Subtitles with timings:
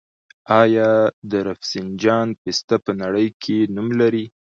[0.61, 0.91] آیا
[1.31, 4.25] د رفسنجان پسته په نړۍ کې نوم نلري؟